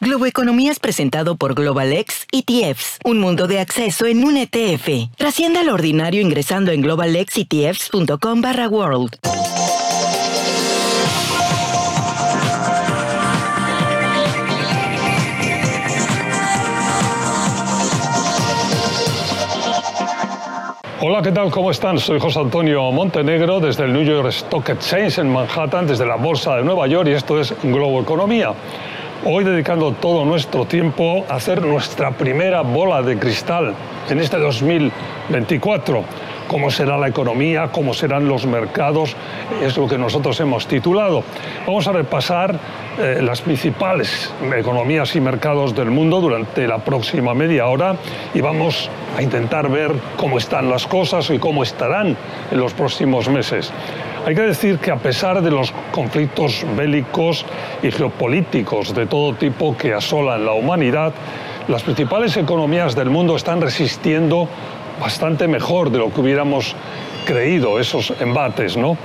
Globo 0.00 0.26
Economía 0.26 0.72
es 0.72 0.80
presentado 0.80 1.36
por 1.36 1.54
Global 1.54 1.92
X 1.92 2.26
ETFs, 2.32 2.98
un 3.04 3.20
mundo 3.20 3.46
de 3.46 3.60
acceso 3.60 4.06
en 4.06 4.24
un 4.24 4.36
ETF. 4.36 5.14
Trascienda 5.16 5.62
lo 5.62 5.72
ordinario 5.72 6.20
ingresando 6.20 6.72
en 6.72 6.82
globalxetfs.com 6.82 8.40
barra 8.42 8.68
world. 8.68 9.16
Hola, 21.00 21.22
¿qué 21.22 21.30
tal? 21.30 21.50
¿Cómo 21.50 21.70
están? 21.70 21.98
Soy 21.98 22.18
José 22.18 22.40
Antonio 22.40 22.90
Montenegro 22.90 23.60
desde 23.60 23.84
el 23.84 23.92
New 23.92 24.02
York 24.02 24.28
Stock 24.28 24.68
Exchange 24.70 25.18
en 25.18 25.32
Manhattan, 25.32 25.86
desde 25.86 26.04
la 26.04 26.16
Bolsa 26.16 26.56
de 26.56 26.64
Nueva 26.64 26.88
York 26.88 27.08
y 27.08 27.12
esto 27.12 27.40
es 27.40 27.54
Globo 27.62 28.00
Economía. 28.00 28.54
Hoy 29.22 29.44
dedicando 29.44 29.92
todo 29.92 30.24
nuestro 30.24 30.66
tiempo 30.66 31.24
a 31.28 31.36
hacer 31.36 31.62
nuestra 31.62 32.10
primera 32.10 32.62
bola 32.62 33.00
de 33.02 33.18
cristal 33.18 33.74
en 34.10 34.18
este 34.18 34.38
2024 34.38 36.04
cómo 36.46 36.70
será 36.70 36.96
la 36.98 37.08
economía, 37.08 37.68
cómo 37.72 37.94
serán 37.94 38.28
los 38.28 38.46
mercados, 38.46 39.16
es 39.62 39.76
lo 39.76 39.88
que 39.88 39.98
nosotros 39.98 40.38
hemos 40.40 40.66
titulado. 40.66 41.24
Vamos 41.66 41.86
a 41.88 41.92
repasar 41.92 42.58
eh, 42.98 43.20
las 43.22 43.40
principales 43.40 44.32
economías 44.56 45.14
y 45.16 45.20
mercados 45.20 45.74
del 45.74 45.90
mundo 45.90 46.20
durante 46.20 46.66
la 46.66 46.78
próxima 46.78 47.34
media 47.34 47.66
hora 47.66 47.96
y 48.34 48.40
vamos 48.40 48.90
a 49.16 49.22
intentar 49.22 49.68
ver 49.68 49.92
cómo 50.16 50.38
están 50.38 50.70
las 50.70 50.86
cosas 50.86 51.30
y 51.30 51.38
cómo 51.38 51.62
estarán 51.62 52.16
en 52.50 52.60
los 52.60 52.72
próximos 52.72 53.28
meses. 53.28 53.72
Hay 54.26 54.34
que 54.34 54.40
decir 54.40 54.78
que 54.78 54.90
a 54.90 54.96
pesar 54.96 55.42
de 55.42 55.50
los 55.50 55.70
conflictos 55.92 56.64
bélicos 56.74 57.44
y 57.82 57.90
geopolíticos 57.90 58.94
de 58.94 59.04
todo 59.04 59.34
tipo 59.34 59.76
que 59.76 59.92
asolan 59.92 60.46
la 60.46 60.52
humanidad, 60.52 61.12
las 61.68 61.82
principales 61.82 62.34
economías 62.38 62.94
del 62.96 63.10
mundo 63.10 63.36
están 63.36 63.60
resistiendo 63.60 64.48
bastante 64.98 65.46
mejor 65.46 65.90
de 65.90 65.98
lo 65.98 66.10
que 66.10 66.22
hubiéramos 66.22 66.74
creído 67.26 67.78
esos 67.78 68.14
embates, 68.18 68.78
¿no? 68.78 68.96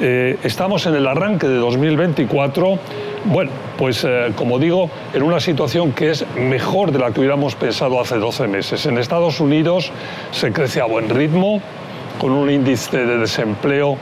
Eh, 0.00 0.38
estamos 0.44 0.86
en 0.86 0.94
el 0.94 1.08
arranque 1.08 1.48
de 1.48 1.56
2024, 1.56 2.78
bueno, 3.24 3.50
pues 3.76 4.04
eh, 4.04 4.30
como 4.36 4.60
digo, 4.60 4.90
en 5.12 5.24
una 5.24 5.40
situación 5.40 5.90
que 5.90 6.10
es 6.10 6.24
mejor 6.36 6.92
de 6.92 7.00
la 7.00 7.10
que 7.10 7.18
hubiéramos 7.18 7.56
pensado 7.56 8.00
hace 8.00 8.16
12 8.16 8.46
meses. 8.46 8.86
En 8.86 8.96
Estados 8.96 9.40
Unidos 9.40 9.90
se 10.30 10.52
crece 10.52 10.80
a 10.80 10.84
buen 10.84 11.08
ritmo, 11.08 11.60
con 12.20 12.30
un 12.30 12.48
índice 12.48 13.04
de 13.04 13.18
desempleo 13.18 13.96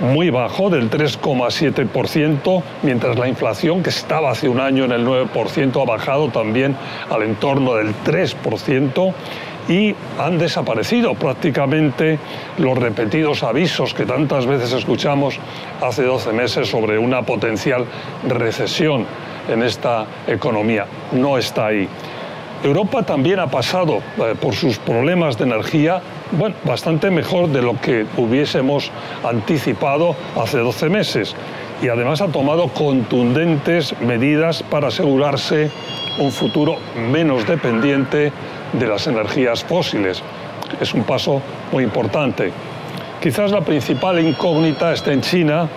muy 0.00 0.30
bajo, 0.30 0.70
del 0.70 0.90
3,7%, 0.90 2.62
mientras 2.82 3.18
la 3.18 3.28
inflación, 3.28 3.82
que 3.82 3.90
estaba 3.90 4.30
hace 4.30 4.48
un 4.48 4.60
año 4.60 4.84
en 4.84 4.92
el 4.92 5.06
9%, 5.06 5.82
ha 5.82 5.84
bajado 5.84 6.28
también 6.28 6.76
al 7.10 7.22
entorno 7.22 7.74
del 7.74 7.94
3% 8.04 9.14
y 9.68 9.94
han 10.18 10.38
desaparecido 10.38 11.14
prácticamente 11.14 12.18
los 12.56 12.78
repetidos 12.78 13.42
avisos 13.42 13.92
que 13.92 14.06
tantas 14.06 14.46
veces 14.46 14.72
escuchamos 14.72 15.38
hace 15.82 16.04
12 16.04 16.32
meses 16.32 16.68
sobre 16.68 16.98
una 16.98 17.22
potencial 17.22 17.84
recesión 18.26 19.04
en 19.48 19.62
esta 19.62 20.06
economía. 20.26 20.86
No 21.12 21.36
está 21.36 21.66
ahí. 21.66 21.88
Europa 22.64 23.04
también 23.04 23.38
ha 23.38 23.46
pasado 23.46 23.98
eh, 24.18 24.34
por 24.40 24.54
sus 24.54 24.78
problemas 24.78 25.38
de 25.38 25.44
energía, 25.44 26.00
bueno, 26.32 26.56
bastante 26.64 27.10
mejor 27.10 27.48
de 27.48 27.62
lo 27.62 27.80
que 27.80 28.04
hubiésemos 28.16 28.90
anticipado 29.22 30.16
hace 30.36 30.58
12 30.58 30.88
meses. 30.88 31.36
Y 31.80 31.88
además 31.88 32.20
ha 32.20 32.28
tomado 32.28 32.68
contundentes 32.68 33.94
medidas 34.00 34.64
para 34.64 34.88
asegurarse 34.88 35.70
un 36.18 36.32
futuro 36.32 36.76
menos 37.12 37.46
dependiente 37.46 38.32
de 38.72 38.86
las 38.86 39.06
energías 39.06 39.62
fósiles. 39.62 40.20
Es 40.80 40.92
un 40.94 41.04
paso 41.04 41.40
muy 41.70 41.84
importante. 41.84 42.50
Quizás 43.22 43.52
la 43.52 43.60
principal 43.60 44.18
incógnita 44.18 44.92
está 44.92 45.12
en 45.12 45.20
China, 45.20 45.68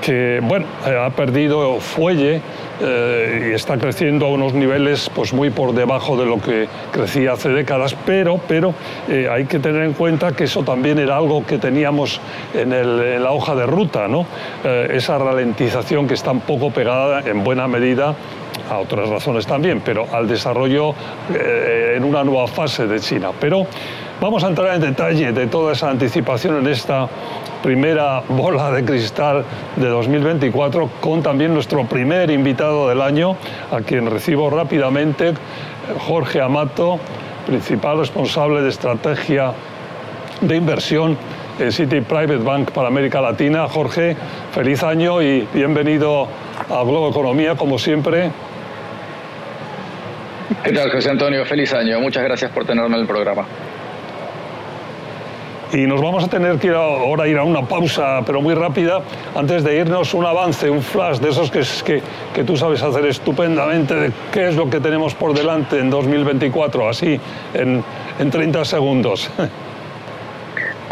que 0.00 0.40
bueno, 0.42 0.66
eh, 0.86 0.96
ha 0.96 1.10
perdido 1.10 1.80
fuelle 1.80 2.40
eh, 2.80 3.50
y 3.50 3.54
está 3.54 3.78
creciendo 3.78 4.26
a 4.26 4.28
unos 4.30 4.54
niveles 4.54 5.10
pues, 5.14 5.32
muy 5.32 5.50
por 5.50 5.74
debajo 5.74 6.16
de 6.16 6.26
lo 6.26 6.40
que 6.40 6.68
crecía 6.92 7.32
hace 7.32 7.50
décadas, 7.50 7.96
pero, 8.06 8.40
pero 8.48 8.74
eh, 9.08 9.28
hay 9.30 9.44
que 9.44 9.58
tener 9.58 9.82
en 9.82 9.92
cuenta 9.92 10.32
que 10.32 10.44
eso 10.44 10.62
también 10.62 10.98
era 10.98 11.16
algo 11.16 11.44
que 11.44 11.58
teníamos 11.58 12.20
en, 12.54 12.70
la 13.22 13.32
hoja 13.32 13.54
de 13.54 13.66
ruta, 13.66 14.08
¿no? 14.08 14.26
esa 14.64 15.18
ralentización 15.18 16.06
que 16.06 16.14
está 16.14 16.30
un 16.30 16.40
poco 16.40 16.70
pegada 16.70 17.20
en 17.20 17.44
buena 17.44 17.66
medida 17.68 18.14
a 18.70 18.78
otras 18.78 19.08
razones 19.08 19.46
también, 19.46 19.82
pero 19.84 20.06
al 20.12 20.28
desarrollo 20.28 20.94
eh, 21.34 21.94
en 21.96 22.04
una 22.04 22.22
nueva 22.24 22.46
fase 22.46 22.86
de 22.86 23.00
China. 23.00 23.30
Pero 23.38 23.66
vamos 24.20 24.44
a 24.44 24.48
entrar 24.48 24.74
en 24.74 24.80
detalle 24.80 25.32
de 25.32 25.46
toda 25.48 25.72
esa 25.72 25.90
anticipación 25.90 26.58
en 26.58 26.68
esta 26.68 27.08
primera 27.62 28.22
bola 28.28 28.70
de 28.70 28.84
cristal 28.84 29.44
de 29.76 29.88
2024 29.88 30.90
con 31.00 31.22
también 31.22 31.54
nuestro 31.54 31.84
primer 31.84 32.30
invitado 32.30 32.88
del 32.88 33.00
año, 33.02 33.36
a 33.70 33.80
quien 33.80 34.10
recibo 34.10 34.50
rápidamente, 34.50 35.34
Jorge 35.98 36.40
Amato, 36.40 36.98
principal 37.46 37.98
responsable 37.98 38.62
de 38.62 38.68
estrategia 38.68 39.52
de 40.40 40.56
inversión 40.56 41.16
en 41.58 41.72
City 41.72 42.00
Private 42.00 42.38
Bank 42.38 42.70
para 42.70 42.88
América 42.88 43.20
Latina. 43.20 43.68
Jorge, 43.68 44.16
feliz 44.52 44.82
año 44.82 45.20
y 45.20 45.46
bienvenido 45.52 46.26
a 46.70 46.82
Globo 46.82 47.10
Economía, 47.10 47.54
como 47.54 47.78
siempre. 47.78 48.30
¿Qué 50.64 50.72
tal, 50.72 50.90
José 50.90 51.10
Antonio? 51.10 51.44
Feliz 51.44 51.72
año. 51.74 52.00
Muchas 52.00 52.24
gracias 52.24 52.50
por 52.50 52.64
tenerme 52.64 52.96
en 52.96 53.02
el 53.02 53.06
programa. 53.06 53.44
Y 55.72 55.86
nos 55.86 56.00
vamos 56.00 56.24
a 56.24 56.28
tener 56.28 56.58
que 56.58 56.68
ir 56.68 56.74
ahora 56.74 57.28
ir 57.28 57.38
a 57.38 57.44
una 57.44 57.62
pausa, 57.62 58.22
pero 58.26 58.42
muy 58.42 58.54
rápida, 58.54 59.00
antes 59.36 59.62
de 59.62 59.76
irnos 59.76 60.14
un 60.14 60.26
avance, 60.26 60.68
un 60.68 60.82
flash 60.82 61.18
de 61.18 61.28
esos 61.30 61.50
que, 61.50 61.62
que, 61.84 62.02
que 62.34 62.42
tú 62.42 62.56
sabes 62.56 62.82
hacer 62.82 63.06
estupendamente, 63.06 63.94
de 63.94 64.12
qué 64.32 64.48
es 64.48 64.56
lo 64.56 64.68
que 64.68 64.80
tenemos 64.80 65.14
por 65.14 65.32
delante 65.32 65.78
en 65.78 65.88
2024, 65.88 66.88
así, 66.88 67.20
en, 67.54 67.84
en 68.18 68.30
30 68.30 68.64
segundos. 68.64 69.30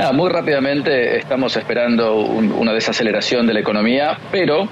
Ah, 0.01 0.13
muy 0.13 0.31
rápidamente 0.31 1.19
estamos 1.19 1.57
esperando 1.57 2.15
una 2.21 2.73
desaceleración 2.73 3.49
de 3.49 3.55
la 3.55 3.59
economía, 3.59 4.17
pero 4.31 4.69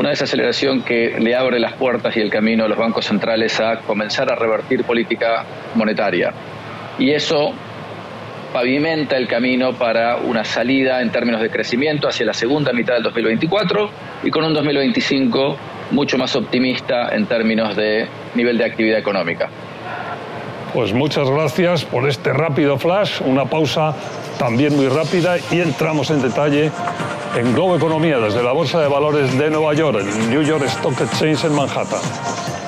una 0.00 0.08
desaceleración 0.08 0.82
que 0.82 1.16
le 1.20 1.36
abre 1.36 1.60
las 1.60 1.74
puertas 1.74 2.16
y 2.16 2.20
el 2.20 2.28
camino 2.28 2.64
a 2.64 2.68
los 2.68 2.76
bancos 2.76 3.06
centrales 3.06 3.60
a 3.60 3.78
comenzar 3.82 4.32
a 4.32 4.34
revertir 4.34 4.82
política 4.82 5.44
monetaria. 5.76 6.32
Y 6.98 7.12
eso 7.12 7.52
pavimenta 8.54 9.16
el 9.16 9.26
camino 9.26 9.72
para 9.72 10.14
una 10.18 10.44
salida 10.44 11.02
en 11.02 11.10
términos 11.10 11.42
de 11.42 11.50
crecimiento 11.50 12.06
hacia 12.06 12.24
la 12.24 12.32
segunda 12.32 12.72
mitad 12.72 12.94
del 12.94 13.02
2024 13.02 13.90
y 14.22 14.30
con 14.30 14.44
un 14.44 14.54
2025 14.54 15.56
mucho 15.90 16.16
más 16.16 16.36
optimista 16.36 17.08
en 17.12 17.26
términos 17.26 17.74
de 17.74 18.06
nivel 18.36 18.56
de 18.56 18.64
actividad 18.64 19.00
económica. 19.00 19.50
Pues 20.72 20.92
muchas 20.92 21.28
gracias 21.28 21.84
por 21.84 22.08
este 22.08 22.32
rápido 22.32 22.78
flash, 22.78 23.20
una 23.26 23.44
pausa 23.44 23.92
también 24.38 24.76
muy 24.76 24.86
rápida 24.86 25.36
y 25.50 25.58
entramos 25.58 26.12
en 26.12 26.22
detalle 26.22 26.70
en 27.36 27.54
Globo 27.54 27.74
Economía 27.74 28.20
desde 28.20 28.40
la 28.40 28.52
Bolsa 28.52 28.80
de 28.80 28.86
Valores 28.86 29.36
de 29.36 29.50
Nueva 29.50 29.74
York, 29.74 29.98
el 29.98 30.30
New 30.30 30.42
York 30.42 30.64
Stock 30.66 31.00
Exchange 31.00 31.44
en 31.46 31.54
Manhattan. 31.56 32.63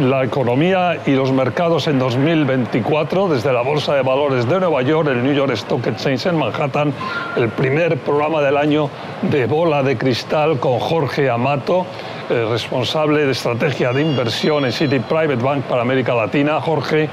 La 0.00 0.24
economía 0.24 0.98
y 1.06 1.12
los 1.12 1.32
mercados 1.32 1.86
en 1.86 1.98
2024 1.98 3.28
desde 3.28 3.52
la 3.52 3.62
Bolsa 3.62 3.94
de 3.94 4.02
Valores 4.02 4.48
de 4.48 4.60
Nueva 4.60 4.82
York, 4.82 5.08
el 5.08 5.22
New 5.22 5.32
York 5.32 5.52
Stock 5.52 5.86
Exchange 5.86 6.26
en 6.26 6.36
Manhattan, 6.38 6.92
el 7.36 7.48
primer 7.48 7.98
programa 7.98 8.42
del 8.42 8.56
año 8.56 8.90
de 9.22 9.46
Bola 9.46 9.82
de 9.82 9.96
Cristal 9.96 10.58
con 10.58 10.78
Jorge 10.78 11.30
Amato, 11.30 11.86
eh, 12.28 12.46
responsable 12.50 13.24
de 13.24 13.32
estrategia 13.32 13.92
de 13.92 14.02
inversión 14.02 14.64
en 14.64 14.72
City 14.72 14.98
Private 14.98 15.36
Bank 15.36 15.64
para 15.64 15.82
América 15.82 16.14
Latina. 16.14 16.60
Jorge, 16.60 17.08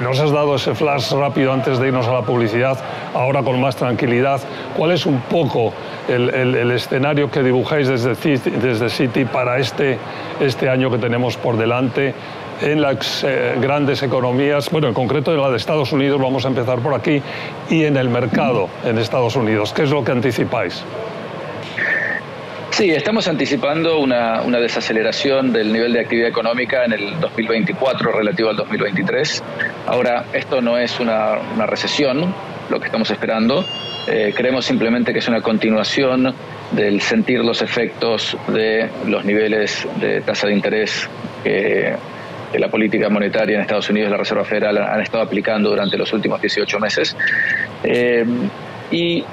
nos 0.00 0.18
has 0.18 0.30
dado 0.30 0.56
ese 0.56 0.74
flash 0.74 1.12
rápido 1.12 1.52
antes 1.52 1.78
de 1.78 1.88
irnos 1.88 2.06
a 2.06 2.12
la 2.12 2.22
publicidad, 2.22 2.78
ahora 3.14 3.42
con 3.42 3.60
más 3.60 3.76
tranquilidad. 3.76 4.40
¿Cuál 4.76 4.92
es 4.92 5.06
un 5.06 5.20
poco 5.20 5.72
el, 6.08 6.70
escenario 6.70 7.30
que 7.30 7.42
dibujáis 7.42 7.88
desde, 7.88 8.88
City 8.88 9.24
para 9.24 9.58
este, 9.58 9.98
este 10.40 10.68
año 10.68 10.90
que 10.90 10.98
tenemos 10.98 11.36
por 11.36 11.56
delante? 11.56 12.14
en 12.60 12.80
las 12.80 13.24
eh, 13.24 13.56
grandes 13.60 14.02
economías, 14.04 14.70
bueno, 14.70 14.86
en 14.86 14.94
concreto 14.94 15.34
en 15.34 15.40
la 15.40 15.50
de 15.50 15.56
Estados 15.56 15.92
Unidos, 15.92 16.20
vamos 16.20 16.44
a 16.44 16.48
empezar 16.48 16.78
por 16.78 16.94
aquí, 16.94 17.20
y 17.68 17.82
en 17.82 17.96
el 17.96 18.08
mercado 18.08 18.68
en 18.84 18.96
Estados 18.96 19.34
Unidos. 19.34 19.72
¿Qué 19.72 19.82
es 19.82 19.90
lo 19.90 20.04
que 20.04 20.12
anticipáis? 20.12 20.84
Sí, 22.74 22.90
estamos 22.90 23.28
anticipando 23.28 24.00
una, 24.00 24.42
desaceleración 24.58 25.52
del 25.52 25.72
nivel 25.72 25.92
de 25.92 26.00
actividad 26.00 26.28
económica 26.28 26.84
en 26.84 26.92
el 26.92 27.20
2024 27.20 28.10
relativo 28.10 28.48
al 28.48 28.56
2023. 28.56 29.44
Ahora, 29.86 30.24
esto 30.32 30.60
no 30.60 30.76
es 30.76 30.98
una, 30.98 31.36
recesión, 31.66 32.34
lo 32.68 32.80
que 32.80 32.86
estamos 32.86 33.08
esperando. 33.12 33.64
Eh, 34.08 34.34
creemos 34.36 34.64
simplemente 34.64 35.12
que 35.12 35.20
es 35.20 35.28
una 35.28 35.40
continuación 35.40 36.34
del 36.72 37.00
sentir 37.00 37.44
los 37.44 37.62
efectos 37.62 38.36
de 38.48 38.90
los 39.06 39.24
niveles 39.24 39.86
de 40.00 40.22
tasa 40.22 40.48
de 40.48 40.54
interés 40.54 41.08
que 41.44 41.94
la 42.58 42.68
política 42.68 43.08
monetaria 43.08 43.54
en 43.54 43.60
Estados 43.60 43.88
Unidos 43.88 44.08
y 44.08 44.10
la 44.10 44.18
Reserva 44.18 44.44
Federal 44.44 44.78
han 44.78 45.00
estado 45.00 45.22
aplicando 45.22 45.70
durante 45.70 45.96
los 45.96 46.12
últimos 46.12 46.40
18 46.40 46.80
meses. 46.80 47.16
Eh, 47.84 48.24
y 48.90 49.24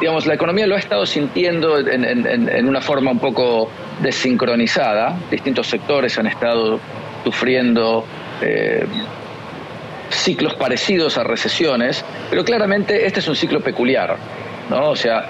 digamos, 0.00 0.26
la 0.26 0.34
economía 0.34 0.66
lo 0.66 0.76
ha 0.76 0.78
estado 0.78 1.04
sintiendo 1.06 1.78
en, 1.78 2.68
una 2.68 2.80
forma 2.80 3.10
un 3.10 3.18
poco 3.18 3.70
desincronizada. 4.00 5.16
Distintos 5.30 5.66
sectores 5.66 6.18
han 6.18 6.26
estado 6.26 6.78
sufriendo 7.24 8.04
eh, 8.40 8.86
ciclos 10.10 10.54
parecidos 10.54 11.18
a 11.18 11.24
recesiones, 11.24 12.04
pero 12.30 12.44
claramente 12.44 13.06
este 13.06 13.20
es 13.20 13.28
un 13.28 13.36
ciclo 13.36 13.60
peculiar, 13.60 14.16
¿no? 14.70 14.90
O 14.90 14.96
sea, 14.96 15.26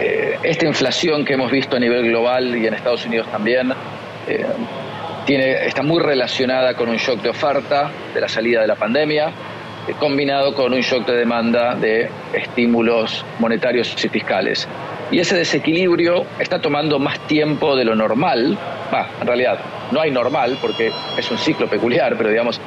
eh, 0.00 0.38
esta 0.42 0.66
inflación 0.66 1.24
que 1.24 1.34
hemos 1.34 1.50
visto 1.50 1.76
a 1.76 1.80
nivel 1.80 2.06
global 2.08 2.56
y 2.56 2.66
en 2.66 2.74
Estados 2.74 3.06
Unidos 3.06 3.26
también 3.30 3.72
eh, 4.28 4.44
tiene, 5.24 5.66
está 5.66 5.82
muy 5.82 6.02
relacionada 6.02 6.74
con 6.74 6.88
un 6.88 6.96
shock 6.96 7.22
de 7.22 7.30
oferta 7.30 7.90
de 8.12 8.20
la 8.20 8.28
salida 8.28 8.60
de 8.60 8.66
la 8.66 8.76
pandemia 8.76 9.32
combinado 9.92 10.54
con 10.54 10.72
un 10.72 10.80
shock 10.80 11.06
de 11.06 11.16
demanda 11.16 11.74
de 11.74 12.08
estímulos 12.32 13.24
monetarios 13.38 14.04
y 14.04 14.08
fiscales. 14.08 14.68
Y 15.10 15.18
ese 15.18 15.36
desequilibrio 15.36 16.24
está 16.38 16.60
tomando 16.60 16.98
más 16.98 17.18
tiempo 17.26 17.76
de 17.76 17.84
lo 17.84 17.94
normal. 17.94 18.56
Va, 18.92 19.08
en 19.20 19.26
realidad, 19.26 19.58
no 19.92 20.00
hay 20.00 20.10
normal 20.10 20.56
porque 20.60 20.90
es 21.16 21.30
un 21.30 21.38
ciclo 21.38 21.68
peculiar, 21.68 22.16
pero 22.16 22.30
digamos, 22.30 22.60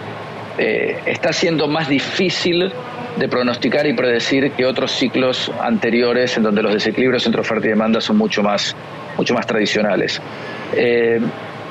eh, 0.57 0.99
está 1.05 1.33
siendo 1.33 1.67
más 1.67 1.87
difícil 1.87 2.71
de 3.17 3.27
pronosticar 3.27 3.85
y 3.87 3.93
predecir 3.93 4.51
que 4.51 4.65
otros 4.65 4.91
ciclos 4.91 5.51
anteriores 5.61 6.37
en 6.37 6.43
donde 6.43 6.61
los 6.61 6.73
desequilibrios 6.73 7.25
entre 7.25 7.41
oferta 7.41 7.65
y 7.65 7.69
demanda 7.69 7.99
son 7.99 8.17
mucho 8.17 8.43
más, 8.43 8.75
mucho 9.17 9.33
más 9.33 9.45
tradicionales. 9.45 10.21
Eh, 10.73 11.19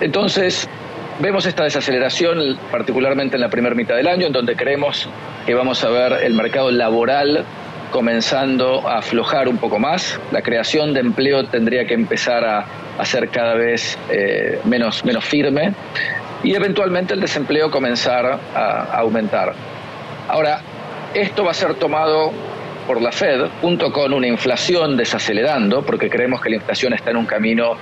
entonces, 0.01 0.69
Vemos 1.19 1.47
esta 1.47 1.65
desaceleración 1.65 2.59
particularmente 2.71 3.37
en 3.37 3.41
la 3.41 3.49
primera 3.49 3.75
mitad 3.75 3.97
del 3.97 4.07
año, 4.07 4.27
en 4.27 4.33
donde 4.35 4.55
creemos 4.55 5.09
que 5.47 5.55
vamos 5.55 5.83
a 5.83 5.89
ver 5.89 6.25
el 6.25 6.35
mercado 6.35 6.71
laboral 6.71 7.43
comenzando 7.91 8.87
a 8.87 8.99
aflojar 8.99 9.49
un 9.49 9.57
poco 9.57 9.79
más. 9.79 10.21
La 10.31 10.43
creación 10.43 10.93
de 10.93 11.01
empleo 11.01 11.47
tendría 11.47 11.87
que 11.87 11.95
empezar 11.95 12.45
a, 12.45 12.67
ser 13.05 13.31
cada 13.31 13.55
vez 13.55 13.99
eh, 14.11 14.61
menos, 14.65 15.05
menos 15.05 15.25
firme 15.25 15.73
y 16.43 16.55
eventualmente 16.55 17.15
el 17.15 17.21
desempleo 17.21 17.71
comenzar 17.71 18.39
a 18.55 18.99
aumentar. 18.99 19.55
Ahora, 20.29 20.61
esto 21.15 21.45
va 21.45 21.53
a 21.53 21.55
ser 21.55 21.75
tomado 21.75 22.33
por 22.87 23.03
la 23.03 23.13
Fed, 23.13 23.47
junto 23.61 23.93
con 23.93 24.13
una 24.13 24.27
inflación 24.27 24.97
desacelerando, 24.97 25.83
porque 25.83 26.09
creemos 26.09 26.41
que 26.41 26.51
la 26.51 26.57
inflación 26.57 26.93
está 26.93 27.11
en 27.11 27.17
un 27.17 27.27
camino 27.27 27.73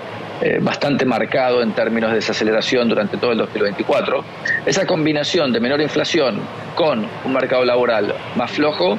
eh, 0.40 0.58
bastante 0.60 1.04
marcado 1.04 1.62
en 1.62 1.72
términos 1.72 2.10
de 2.10 2.16
desaceleración 2.16 2.88
durante 2.88 3.16
todo 3.18 3.32
el 3.32 3.38
2024. 3.38 4.24
Esa 4.66 4.86
combinación 4.86 5.52
de 5.52 5.60
menor 5.60 5.80
inflación 5.80 6.40
con 6.74 7.06
un 7.24 7.32
mercado 7.32 7.64
laboral 7.64 8.14
más 8.36 8.50
flojo 8.50 8.98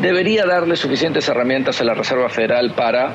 debería 0.00 0.44
darle 0.44 0.76
suficientes 0.76 1.28
herramientas 1.28 1.80
a 1.80 1.84
la 1.84 1.94
Reserva 1.94 2.28
Federal 2.28 2.72
para 2.72 3.14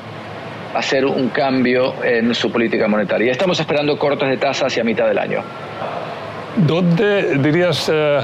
hacer 0.74 1.04
un 1.04 1.28
cambio 1.28 1.94
en 2.02 2.34
su 2.34 2.50
política 2.50 2.88
monetaria. 2.88 3.32
Estamos 3.32 3.60
esperando 3.60 3.98
cortes 3.98 4.28
de 4.28 4.36
tasa 4.36 4.66
hacia 4.66 4.84
mitad 4.84 5.06
del 5.06 5.18
año. 5.18 5.42
¿Dónde 6.56 7.38
dirías, 7.38 7.90
eh, 7.92 8.20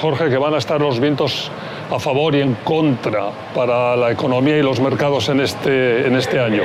Jorge, 0.00 0.28
que 0.28 0.38
van 0.38 0.54
a 0.54 0.58
estar 0.58 0.80
los 0.80 1.00
vientos 1.00 1.50
a 1.90 1.98
favor 1.98 2.34
y 2.34 2.40
en 2.40 2.54
contra 2.54 3.30
para 3.54 3.96
la 3.96 4.10
economía 4.10 4.58
y 4.58 4.62
los 4.62 4.80
mercados 4.80 5.28
en 5.28 5.40
este, 5.40 6.06
en 6.06 6.16
este 6.16 6.38
año? 6.38 6.62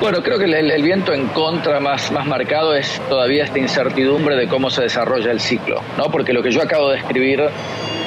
Bueno, 0.00 0.22
creo 0.22 0.38
que 0.38 0.44
el, 0.44 0.82
viento 0.82 1.14
en 1.14 1.26
contra 1.28 1.80
más, 1.80 2.12
más 2.12 2.26
marcado 2.26 2.74
es 2.74 3.00
todavía 3.08 3.44
esta 3.44 3.58
incertidumbre 3.58 4.36
de 4.36 4.46
cómo 4.46 4.68
se 4.70 4.82
desarrolla 4.82 5.32
el 5.32 5.40
ciclo, 5.40 5.80
¿no? 5.96 6.10
Porque 6.10 6.32
lo 6.34 6.42
que 6.42 6.50
yo 6.50 6.62
acabo 6.62 6.90
de 6.90 6.98
escribir 6.98 7.42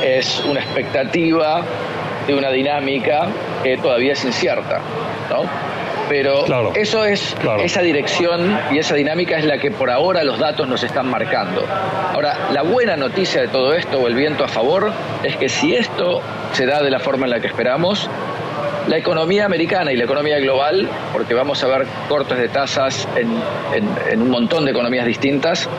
es 0.04 0.42
una 0.48 0.60
expectativa 0.60 1.63
de 2.28 2.36
una 2.36 2.52
dinámica 2.52 3.28
que 3.63 3.78
todavía 3.78 4.13
es 4.13 4.24
incierta, 4.24 4.80
¿no? 5.30 5.42
Pero 6.09 6.73
eso 6.73 7.06
es 7.06 7.35
esa 7.63 7.81
dirección 7.81 8.59
y 8.71 8.79
esa 8.79 8.95
dinámica 8.95 9.38
es 9.38 9.45
la 9.45 9.59
que 9.59 9.69
por 9.69 9.91
ahora 9.91 10.23
los 10.23 10.39
datos 10.39 10.67
nos 10.67 10.83
están 10.83 11.07
marcando. 11.07 11.63
Ahora, 12.13 12.50
la 12.51 12.63
buena 12.63 12.97
noticia 12.97 13.41
de 13.41 13.47
todo 13.47 13.73
esto 13.73 14.00
o 14.00 14.07
el 14.07 14.15
viento 14.15 14.44
a 14.44 14.47
favor 14.47 14.91
es 15.23 15.38
que 15.38 15.47
si 15.47 15.75
esto 15.75 16.21
se 16.53 16.65
da 16.65 16.81
de 16.81 16.89
la 16.89 17.00
forma 17.00 17.25
en 17.25 17.31
la 17.31 17.39
que 17.39 17.47
esperamos, 17.47 18.09
la 18.88 18.97
economía 18.97 19.45
americana 19.45 19.91
y 19.91 19.97
la 19.97 20.06
economía 20.06 20.39
global, 20.39 20.89
porque 21.13 21.35
vamos 21.35 21.63
a 21.63 21.67
ver 21.67 21.85
cortes 22.07 22.39
de 22.39 22.50
tasas 22.50 23.07
en, 23.15 24.21
un 24.21 24.29
montón 24.29 24.65
de 24.65 24.71
economías 24.71 25.06
distintas, 25.06 25.69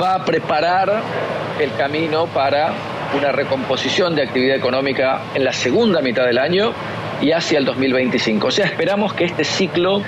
va 0.00 0.16
a 0.16 0.24
preparar 0.24 1.00
el 1.58 1.72
camino 1.74 2.26
para 2.26 2.72
una 3.16 3.32
recomposición 3.32 4.14
de 4.14 4.22
actividad 4.24 4.56
económica 4.56 5.22
en 5.34 5.44
la 5.44 5.52
segunda 5.52 6.02
mitad 6.02 6.26
del 6.26 6.38
año 6.38 6.72
y 7.20 7.32
hacia 7.32 7.58
el 7.58 7.64
2025. 7.64 8.46
O 8.46 8.50
sea, 8.50 8.66
esperamos 8.66 9.12
que 9.14 9.24
este 9.24 9.44
ciclo 9.44 10.02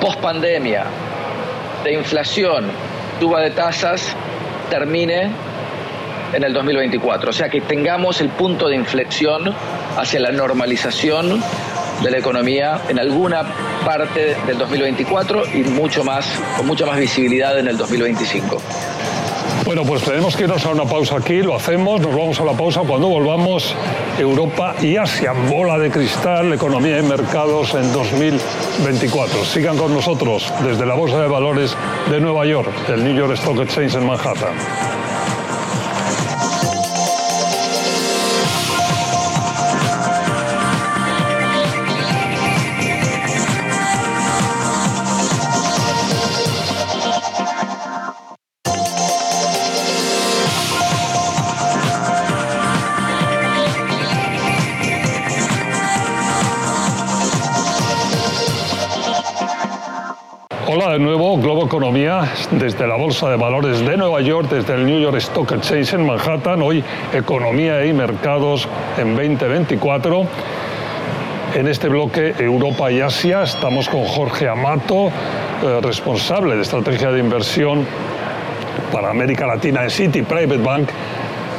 post 0.00 0.20
pandemia 0.20 0.84
de 1.84 1.94
inflación, 1.94 2.70
suba 3.18 3.40
de 3.40 3.50
tasas, 3.50 4.14
termine 4.68 5.30
en 6.32 6.44
el 6.44 6.52
2024. 6.52 7.30
O 7.30 7.32
sea, 7.32 7.48
que 7.48 7.60
tengamos 7.60 8.20
el 8.20 8.30
punto 8.30 8.68
de 8.68 8.76
inflexión 8.76 9.54
hacia 9.96 10.20
la 10.20 10.30
normalización 10.30 11.42
de 12.02 12.10
la 12.10 12.18
economía 12.18 12.80
en 12.88 12.98
alguna 12.98 13.42
parte 13.84 14.36
del 14.46 14.58
2024 14.58 15.42
y 15.54 15.58
mucho 15.64 16.02
más, 16.02 16.26
con 16.56 16.66
mucha 16.66 16.86
más 16.86 16.98
visibilidad 16.98 17.58
en 17.58 17.68
el 17.68 17.76
2025. 17.76 18.60
Bueno, 19.70 19.84
pues 19.84 20.02
tenemos 20.02 20.34
que 20.34 20.42
irnos 20.42 20.66
a 20.66 20.70
una 20.70 20.84
pausa 20.84 21.18
aquí, 21.18 21.42
lo 21.42 21.54
hacemos, 21.54 22.00
nos 22.00 22.10
vamos 22.10 22.40
a 22.40 22.44
la 22.44 22.54
pausa 22.54 22.80
cuando 22.80 23.06
volvamos 23.06 23.72
Europa 24.18 24.74
y 24.82 24.96
Asia, 24.96 25.30
bola 25.48 25.78
de 25.78 25.92
cristal, 25.92 26.52
economía 26.52 26.98
y 26.98 27.04
mercados 27.04 27.72
en 27.74 27.92
2024. 27.92 29.44
Sigan 29.44 29.78
con 29.78 29.94
nosotros 29.94 30.52
desde 30.64 30.84
la 30.84 30.94
Bolsa 30.94 31.20
de 31.20 31.28
Valores 31.28 31.76
de 32.10 32.18
Nueva 32.18 32.46
York, 32.46 32.72
el 32.88 33.04
New 33.04 33.14
York 33.14 33.34
Stock 33.34 33.60
Exchange 33.60 33.94
en 33.94 34.06
Manhattan. 34.08 34.99
Economía, 61.70 62.28
desde 62.50 62.84
la 62.84 62.96
Bolsa 62.96 63.30
de 63.30 63.36
Valores 63.36 63.78
de 63.86 63.96
Nueva 63.96 64.20
York, 64.20 64.50
desde 64.50 64.74
el 64.74 64.84
New 64.84 64.98
York 64.98 65.18
Stock 65.18 65.52
Exchange 65.52 65.94
en 65.94 66.04
Manhattan, 66.04 66.60
hoy 66.62 66.82
Economía 67.14 67.86
y 67.86 67.92
Mercados 67.92 68.66
en 68.98 69.14
2024. 69.14 70.26
en 71.54 71.68
este 71.68 71.88
bloque 71.88 72.34
Europa 72.40 72.90
y 72.90 73.00
Asia. 73.00 73.44
Estamos 73.44 73.88
con 73.88 74.04
Jorge 74.04 74.48
Amato, 74.48 75.12
eh, 75.62 75.80
responsable 75.80 76.56
de 76.56 76.62
estrategia 76.62 77.12
de 77.12 77.20
inversión 77.20 77.86
para 78.92 79.10
América 79.10 79.46
Latina 79.46 79.84
en 79.84 79.90
City 79.90 80.22
Private 80.22 80.58
Bank. 80.60 80.88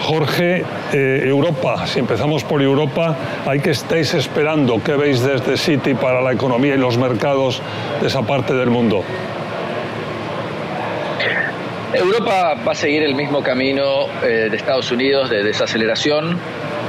Jorge, 0.02 0.66
eh, 0.92 1.24
Europa, 1.26 1.88
si 1.88 2.00
empezamos 2.00 2.44
por 2.44 2.62
Europa, 2.62 3.16
¿hay 3.46 3.62
que 3.62 3.70
estáis 3.70 4.14
esperando? 4.14 4.82
¿Qué 4.84 4.98
veis 4.98 5.22
desde 5.22 5.56
City 5.56 5.94
para 5.94 6.22
la 6.22 6.34
economía 6.34 6.76
y 6.76 6.78
los 6.78 6.98
mercados 6.98 7.62
de 8.02 8.08
esa 8.08 8.24
parte 8.24 8.54
del 8.54 8.72
mundo? 8.72 9.06
Europa 11.94 12.56
va 12.66 12.72
a 12.72 12.76
seguir 12.76 13.04
el 13.04 13.16
mismo 13.16 13.44
camino 13.44 14.06
eh, 14.24 14.48
de 14.50 14.56
Estados 14.56 14.92
Unidos 14.92 15.30
de 15.30 15.44
desaceleración. 15.44 16.38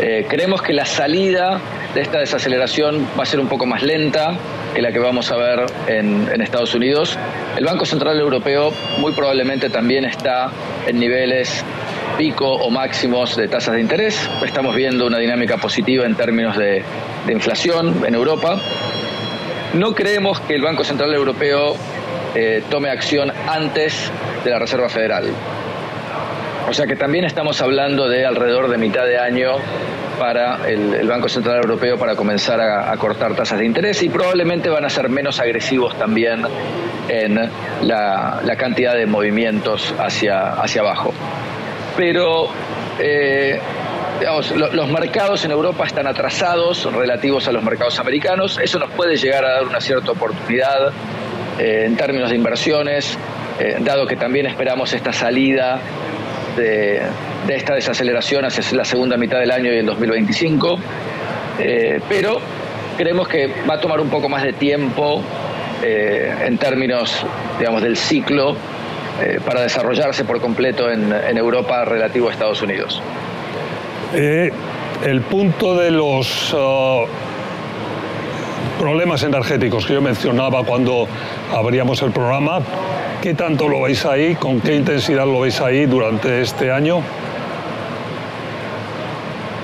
Eh, 0.00 0.26
creemos 0.28 0.62
que 0.62 0.72
la 0.72 0.84
salida 0.84 1.60
de 1.94 2.00
esta 2.00 2.18
desaceleración 2.18 3.06
va 3.18 3.24
a 3.24 3.26
ser 3.26 3.40
un 3.40 3.48
poco 3.48 3.66
más 3.66 3.82
lenta 3.82 4.36
que 4.74 4.80
la 4.80 4.92
que 4.92 4.98
vamos 4.98 5.30
a 5.30 5.36
ver 5.36 5.66
en, 5.88 6.40
Estados 6.40 6.74
Unidos. 6.74 7.18
El 7.56 7.64
Banco 7.64 7.84
Central 7.84 8.18
Europeo 8.18 8.72
muy 8.98 9.12
probablemente 9.12 9.70
también 9.70 10.04
está 10.04 10.50
en 10.86 10.98
niveles 10.98 11.64
pico 12.16 12.52
o 12.52 12.70
máximos 12.70 13.36
de 13.36 13.48
tasas 13.48 13.74
de 13.74 13.80
interés. 13.80 14.28
Estamos 14.44 14.74
viendo 14.74 15.06
una 15.06 15.18
dinámica 15.18 15.56
positiva 15.56 16.06
en 16.06 16.14
términos 16.14 16.56
de, 16.56 16.82
de 17.26 17.32
inflación 17.32 18.04
en 18.06 18.14
Europa. 18.14 18.58
No 19.74 19.94
creemos 19.94 20.40
que 20.40 20.54
el 20.54 20.62
Banco 20.62 20.84
Central 20.84 21.14
Europeo 21.14 21.74
eh, 22.34 22.62
tome 22.70 22.88
acción 22.88 23.30
antes 23.46 24.10
de 24.44 24.50
la 24.50 24.58
Reserva 24.58 24.88
Federal. 24.88 25.24
O 26.68 26.72
sea 26.72 26.86
que 26.86 26.96
también 26.96 27.24
estamos 27.24 27.60
hablando 27.60 28.08
de 28.08 28.24
alrededor 28.24 28.68
de 28.68 28.78
mitad 28.78 29.04
de 29.04 29.18
año 29.18 29.56
para 30.18 30.68
el, 30.68 31.06
Banco 31.08 31.28
Central 31.28 31.56
Europeo 31.56 31.98
para 31.98 32.14
comenzar 32.14 32.60
a, 32.60 32.96
cortar 32.96 33.34
tasas 33.34 33.58
de 33.58 33.66
interés 33.66 34.02
y 34.02 34.08
probablemente 34.08 34.70
van 34.70 34.84
a 34.84 34.90
ser 34.90 35.08
menos 35.08 35.40
agresivos 35.40 35.98
también 35.98 36.44
en 37.08 37.50
la, 37.82 38.56
cantidad 38.56 38.94
de 38.94 39.06
movimientos 39.06 39.94
hacia, 39.98 40.52
hacia 40.52 40.82
abajo. 40.82 41.12
Pero 41.96 42.48
eh, 42.98 43.58
los 44.72 44.88
mercados 44.88 45.44
en 45.44 45.50
Europa 45.50 45.84
están 45.84 46.06
atrasados 46.06 46.90
relativos 46.92 47.48
a 47.48 47.52
los 47.52 47.62
mercados 47.62 47.98
americanos. 47.98 48.58
Eso 48.62 48.78
nos 48.78 48.90
puede 48.90 49.16
llegar 49.16 49.44
a 49.44 49.54
dar 49.54 49.64
una 49.64 49.80
cierta 49.80 50.12
oportunidad 50.12 50.92
eh, 51.58 51.84
en 51.86 51.96
términos 51.96 52.30
de 52.30 52.36
inversiones, 52.36 53.18
eh, 53.58 53.76
dado 53.80 54.06
que 54.06 54.16
también 54.16 54.46
esperamos 54.46 54.92
esta 54.92 55.12
salida 55.12 55.80
de, 56.56 57.02
esta 57.48 57.74
desaceleración 57.74 58.44
hacia 58.44 58.64
la 58.76 58.84
segunda 58.84 59.16
mitad 59.16 59.38
del 59.38 59.50
año 59.50 59.72
y 59.72 59.78
el 59.78 59.86
2025. 59.86 60.78
Eh, 61.58 62.00
pero 62.08 62.40
creemos 62.96 63.28
que 63.28 63.52
va 63.68 63.74
a 63.74 63.80
tomar 63.80 64.00
un 64.00 64.08
poco 64.08 64.28
más 64.28 64.42
de 64.42 64.52
tiempo 64.52 65.22
en 65.84 66.58
términos, 66.58 67.26
digamos, 67.58 67.82
del 67.82 67.96
ciclo 67.96 68.56
para 69.44 69.62
desarrollarse 69.62 70.24
por 70.24 70.40
completo 70.40 70.88
en, 70.88 71.36
Europa 71.36 71.84
relativo 71.84 72.28
a 72.28 72.32
Estados 72.32 72.62
Unidos. 72.62 73.02
el 74.14 75.20
punto 75.22 75.74
de 75.74 75.90
los 75.90 76.54
uh, 76.54 77.08
problemas 78.82 79.22
energéticos 79.22 79.86
que 79.86 79.92
yo 79.94 80.02
mencionaba 80.02 80.64
cuando 80.64 81.06
abríamos 81.54 82.02
el 82.02 82.10
programa, 82.10 82.58
¿qué 83.20 83.32
tanto 83.32 83.68
lo 83.68 83.82
veis 83.82 84.04
ahí? 84.04 84.34
¿Con 84.34 84.60
qué 84.60 84.74
intensidad 84.74 85.24
lo 85.24 85.38
veis 85.38 85.60
ahí 85.60 85.86
durante 85.86 86.40
este 86.40 86.72
año? 86.72 87.00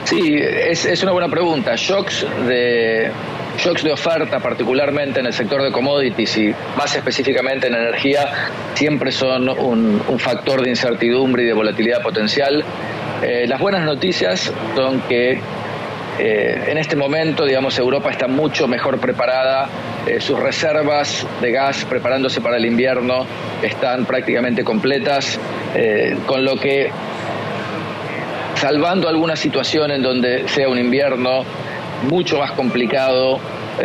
Sí, 0.04 0.36
es, 0.40 1.02
una 1.02 1.10
buena 1.10 1.28
pregunta. 1.28 1.74
Shocks 1.74 2.24
de, 2.46 3.10
shocks 3.58 3.82
de 3.82 3.90
oferta, 3.90 4.38
particularmente 4.38 5.18
en 5.18 5.26
el 5.26 5.32
sector 5.32 5.62
de 5.62 5.72
commodities 5.72 6.38
y 6.38 6.54
más 6.76 6.94
específicamente 6.94 7.66
en 7.66 7.74
energía, 7.74 8.30
siempre 8.74 9.10
son 9.10 9.48
un, 9.48 10.00
factor 10.20 10.62
de 10.62 10.70
incertidumbre 10.70 11.42
y 11.42 11.46
de 11.46 11.54
volatilidad 11.54 12.02
potencial. 12.02 12.64
Eh, 13.24 13.46
las 13.48 13.58
buenas 13.58 13.84
noticias 13.84 14.52
son 14.76 15.00
que 15.08 15.40
eh, 16.18 16.64
en 16.66 16.78
este 16.78 16.96
momento, 16.96 17.44
digamos, 17.44 17.78
Europa 17.78 18.10
está 18.10 18.26
mucho 18.26 18.66
mejor 18.66 18.98
preparada, 18.98 19.68
eh, 20.04 20.20
sus 20.20 20.38
reservas 20.38 21.24
de 21.40 21.52
gas 21.52 21.84
preparándose 21.84 22.40
para 22.40 22.56
el 22.56 22.66
invierno 22.66 23.24
están 23.62 24.04
prácticamente 24.04 24.64
completas, 24.64 25.38
eh, 25.76 26.16
con 26.26 26.44
lo 26.44 26.56
que, 26.56 26.90
salvando 28.56 29.08
alguna 29.08 29.36
situación 29.36 29.92
en 29.92 30.02
donde 30.02 30.48
sea 30.48 30.68
un 30.68 30.78
invierno 30.78 31.44
mucho 32.10 32.38
más 32.38 32.52
complicado 32.52 33.38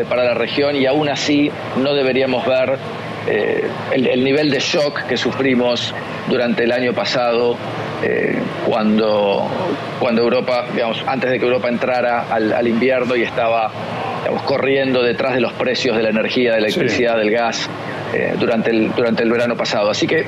para 0.10 0.24
la 0.24 0.34
región 0.34 0.76
y 0.76 0.88
aún 0.88 1.08
así 1.10 1.52
no 1.78 1.94
deberíamos 1.94 2.48
ver 2.48 2.80
el, 3.28 4.24
nivel 4.24 4.52
de 4.52 4.60
shock 4.60 5.04
que 5.08 5.18
sufrimos 5.18 5.94
durante 6.28 6.64
el 6.64 6.72
año 6.72 6.94
pasado 6.94 7.58
eh, 8.04 8.38
cuando, 8.68 9.48
cuando 10.00 10.22
Europa, 10.22 10.66
digamos, 10.74 11.02
antes 11.08 11.32
de 11.32 11.40
que 11.40 11.46
Europa 11.46 11.70
entrara 11.70 12.26
al, 12.30 12.68
invierno 12.68 13.16
y 13.16 13.24
estaba 13.24 13.72
corriendo 14.46 15.02
detrás 15.02 15.36
de 15.36 15.42
los 15.42 15.54
precios 15.54 15.96
de 15.96 16.04
la 16.04 16.10
energía, 16.10 16.54
de 16.54 16.62
la 16.62 16.68
electricidad, 16.68 17.18
del 17.18 17.32
gas 17.32 17.70
eh, 18.14 18.36
durante, 18.38 18.72
el, 18.72 18.94
durante 18.94 19.24
el 19.24 19.32
verano 19.32 19.56
pasado. 19.56 19.90
Así 19.90 20.06
que 20.06 20.26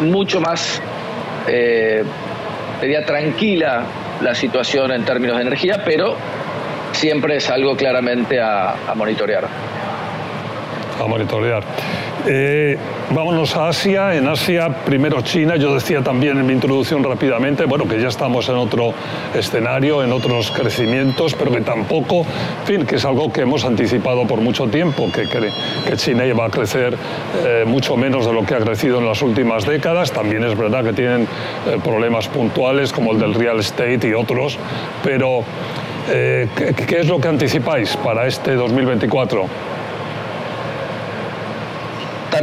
mucho 0.00 0.40
más, 0.40 0.82
eh, 1.48 2.04
sería 2.80 3.04
tranquila 3.06 3.84
la 4.20 4.34
situación 4.34 4.92
en 4.92 5.04
términos 5.04 5.36
de 5.36 5.42
energía, 5.42 5.82
pero 5.82 6.16
siempre 6.92 7.36
es 7.36 7.48
algo 7.48 7.74
claramente 7.74 8.38
a, 8.38 8.72
a 8.86 8.94
monitorear. 8.94 9.48
A 11.00 11.06
monitorear. 11.06 11.62
Eh, 12.26 12.78
vámonos 13.10 13.54
a 13.56 13.68
Asia. 13.68 14.14
En 14.14 14.26
Asia, 14.26 14.68
primero 14.84 15.20
China. 15.22 15.56
Yo 15.56 15.74
decía 15.74 16.02
también 16.02 16.38
en 16.38 16.46
mi 16.46 16.52
introducción 16.52 17.04
rápidamente, 17.04 17.64
bueno, 17.64 17.86
que 17.86 18.00
ya 18.00 18.08
estamos 18.08 18.48
en 18.48 18.56
otro 18.56 18.94
escenario, 19.34 20.02
en 20.02 20.12
otros 20.12 20.50
crecimientos, 20.50 21.34
pero 21.34 21.50
que 21.50 21.60
tampoco, 21.60 22.20
en 22.60 22.66
fin, 22.66 22.86
que 22.86 22.96
es 22.96 23.04
algo 23.04 23.32
que 23.32 23.42
hemos 23.42 23.64
anticipado 23.64 24.26
por 24.26 24.40
mucho 24.40 24.66
tiempo, 24.68 25.10
que, 25.12 25.28
que, 25.28 25.96
China 25.96 26.26
iba 26.26 26.46
a 26.46 26.50
crecer 26.50 26.96
eh, 27.44 27.64
mucho 27.66 27.96
menos 27.96 28.26
de 28.26 28.32
lo 28.32 28.44
que 28.44 28.54
ha 28.54 28.58
crecido 28.58 28.98
en 28.98 29.06
las 29.06 29.22
últimas 29.22 29.66
décadas. 29.66 30.10
También 30.10 30.44
es 30.44 30.56
verdad 30.56 30.82
que 30.82 30.92
tienen 30.92 31.22
eh, 31.22 31.78
problemas 31.82 32.28
puntuales 32.28 32.92
como 32.92 33.12
el 33.12 33.20
del 33.20 33.34
real 33.34 33.60
estate 33.60 34.08
y 34.08 34.14
otros, 34.14 34.58
pero 35.02 35.44
¿qué, 36.06 36.74
¿qué 36.74 37.00
es 37.00 37.08
lo 37.08 37.20
que 37.20 37.28
anticipáis 37.28 37.96
para 37.96 38.26
este 38.26 38.54
2024? 38.54 39.73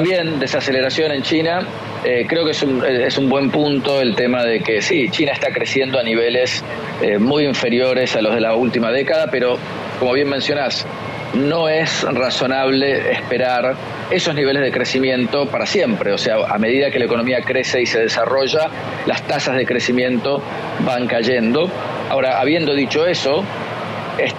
También 0.01 0.39
desaceleración 0.39 1.11
en 1.11 1.21
China. 1.21 1.59
Eh, 2.03 2.25
creo 2.27 2.43
que 2.43 2.49
es 2.49 2.63
un, 2.63 2.83
es 2.83 3.19
un, 3.19 3.29
buen 3.29 3.51
punto 3.51 4.01
el 4.01 4.15
tema 4.15 4.43
de 4.43 4.59
que 4.61 4.81
sí, 4.81 5.09
China 5.11 5.31
está 5.31 5.53
creciendo 5.53 5.99
a 5.99 6.03
niveles 6.03 6.63
eh, 7.03 7.19
muy 7.19 7.45
inferiores 7.45 8.15
a 8.15 8.21
los 8.23 8.33
de 8.33 8.41
la 8.41 8.55
última 8.55 8.89
década, 8.89 9.27
pero 9.29 9.59
como 9.99 10.13
bien 10.13 10.27
mencionás, 10.27 10.87
no 11.35 11.69
es 11.69 12.01
razonable 12.01 13.11
esperar 13.11 13.75
esos 14.09 14.33
niveles 14.33 14.63
de 14.63 14.71
crecimiento 14.71 15.45
para 15.45 15.67
siempre. 15.67 16.11
O 16.13 16.17
sea, 16.17 16.37
a 16.49 16.57
medida 16.57 16.89
que 16.89 16.97
la 16.97 17.05
economía 17.05 17.41
crece 17.41 17.79
y 17.83 17.85
se 17.85 17.99
desarrolla, 17.99 18.71
las 19.05 19.21
tasas 19.27 19.55
de 19.55 19.67
crecimiento 19.67 20.41
van 20.83 21.05
cayendo. 21.05 21.69
Ahora, 22.09 22.39
habiendo 22.39 22.73
dicho 22.73 23.05
eso, 23.05 23.43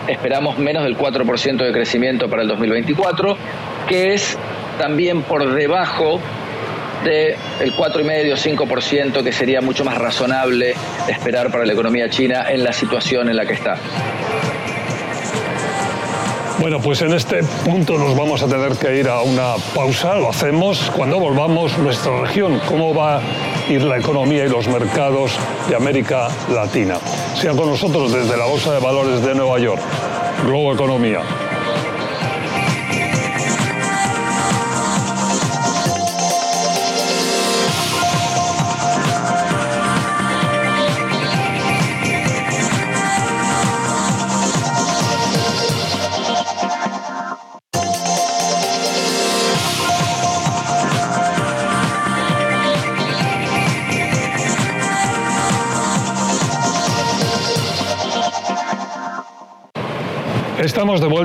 esperamos 0.09 0.59
menos 0.59 0.83
del 0.83 0.99
4% 0.99 1.57
de 1.57 1.73
crecimiento 1.73 2.28
para 2.28 2.42
el 2.42 2.49
2024, 2.49 3.37
que 3.88 4.14
es 4.14 4.37
también 4.79 5.23
por 5.23 5.55
debajo 5.55 6.21
del 7.05 7.37
4,5-5% 7.75 9.23
que 9.23 9.33
sería 9.33 9.61
mucho 9.61 9.85
más 9.85 9.99
razonable 9.99 10.75
esperar 11.09 11.50
para 11.50 11.64
la 11.64 11.73
economía 11.73 12.09
china 12.09 12.47
en 12.50 12.62
la 12.62 12.73
situación 12.73 13.29
en 13.29 13.37
la 13.37 13.47
que 13.47 13.55
está. 13.55 13.76
Bueno, 16.62 16.81
pues 16.81 17.02
en 17.02 17.12
este 17.12 17.43
punto 17.64 17.99
nos 17.99 18.17
vamos 18.17 18.41
a 18.41 18.47
tener 18.47 18.76
que 18.76 18.97
ir 18.97 19.09
a 19.09 19.21
una 19.23 19.55
pausa, 19.75 20.14
lo 20.14 20.31
hacemos 20.31 20.93
cuando 20.95 21.19
volvamos 21.19 21.76
nuestra 21.79 22.21
región, 22.21 22.61
cómo 22.69 22.95
va 22.95 23.17
a 23.17 23.23
ir 23.69 23.83
la 23.83 23.99
economía 23.99 24.45
y 24.45 24.49
los 24.49 24.69
mercados 24.69 25.33
de 25.69 25.75
América 25.75 26.29
Latina. 26.55 26.99
Sea 27.35 27.52
con 27.55 27.69
nosotros 27.69 28.12
desde 28.12 28.37
la 28.37 28.45
Bolsa 28.45 28.75
de 28.75 28.79
Valores 28.79 29.25
de 29.25 29.35
Nueva 29.35 29.59
York, 29.59 29.83
Globo 30.47 30.73
Economía. 30.73 31.23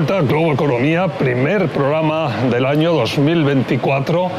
Estamos 0.08 0.26
de 0.26 0.34
vuelta 0.34 0.34
a 0.34 0.38
Globo 0.38 0.52
Economía, 0.54 1.08
primer 1.08 1.68
programa 1.68 2.30
del 2.50 2.64
año 2.64 2.94
2024 2.94 4.30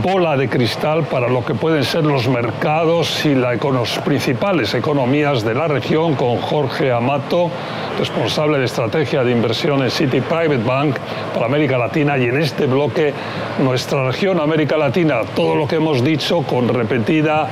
bola 0.00 0.36
de 0.36 0.48
cristal 0.48 1.02
para 1.06 1.28
lo 1.28 1.44
que 1.44 1.54
pueden 1.54 1.82
ser 1.82 2.04
los 2.04 2.28
mercados 2.28 3.26
y 3.26 3.34
las 3.34 3.98
principales 4.04 4.74
economías 4.74 5.42
de 5.42 5.54
la 5.54 5.66
región 5.66 6.14
con 6.14 6.36
Jorge 6.36 6.92
Amato, 6.92 7.50
responsable 7.98 8.58
de 8.58 8.66
estrategia 8.66 9.24
de 9.24 9.32
inversión 9.32 9.82
en 9.82 9.90
City 9.90 10.20
Private 10.20 10.58
Bank 10.58 10.96
para 11.34 11.46
América 11.46 11.78
Latina 11.78 12.16
y 12.16 12.26
en 12.26 12.40
este 12.40 12.66
bloque 12.66 13.12
nuestra 13.58 14.06
región 14.06 14.38
América 14.38 14.76
Latina. 14.76 15.22
Todo 15.34 15.56
lo 15.56 15.66
que 15.66 15.76
hemos 15.76 16.04
dicho 16.04 16.42
con 16.42 16.68
repetida 16.68 17.48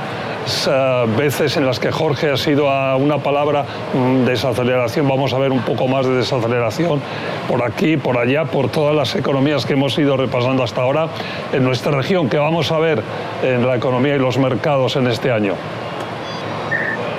veces 1.17 1.57
en 1.57 1.65
las 1.65 1.79
que 1.79 1.91
Jorge 1.91 2.31
ha 2.31 2.37
sido 2.37 2.69
a 2.69 2.95
una 2.95 3.19
palabra 3.19 3.65
mm, 3.93 4.25
desaceleración, 4.25 5.07
vamos 5.07 5.33
a 5.33 5.39
ver 5.39 5.51
un 5.51 5.61
poco 5.61 5.87
más 5.87 6.05
de 6.05 6.15
desaceleración 6.15 7.01
por 7.47 7.63
aquí, 7.63 7.97
por 7.97 8.17
allá, 8.17 8.45
por 8.45 8.69
todas 8.69 8.95
las 8.95 9.15
economías 9.15 9.65
que 9.65 9.73
hemos 9.73 9.97
ido 9.97 10.17
repasando 10.17 10.63
hasta 10.63 10.81
ahora 10.81 11.09
en 11.53 11.63
nuestra 11.63 11.91
región, 11.91 12.29
que 12.29 12.37
vamos 12.37 12.71
a 12.71 12.79
ver 12.79 13.01
en 13.43 13.65
la 13.65 13.75
economía 13.75 14.15
y 14.15 14.19
los 14.19 14.37
mercados 14.37 14.95
en 14.95 15.07
este 15.07 15.31
año. 15.31 15.55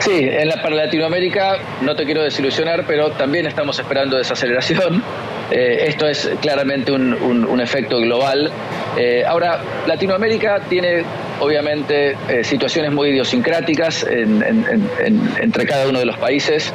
Sí, 0.01 0.29
en 0.29 0.49
la, 0.49 0.61
para 0.61 0.75
Latinoamérica 0.75 1.59
no 1.81 1.95
te 1.95 2.05
quiero 2.05 2.25
desilusionar, 2.25 2.85
pero 2.89 3.13
también 3.13 3.47
estamos 3.47 3.79
esperando 3.79 4.17
desaceleración. 4.17 5.03
Eh, 5.51 5.89
esto 5.89 6.09
es 6.09 6.31
claramente 6.41 6.91
un, 6.93 7.61
efecto 7.61 7.99
global. 7.99 8.51
Eh, 8.97 9.23
ahora, 9.27 9.61
Latinoamérica 9.87 10.61
tiene 10.61 11.05
obviamente 11.43 12.17
eh, 12.29 12.45
situaciones 12.45 12.93
muy 12.93 13.09
idiosincráticas 13.11 14.07
entre 14.09 15.67
cada 15.67 15.89
uno 15.89 15.99
de 15.99 16.05
los 16.05 16.17
países 16.17 16.73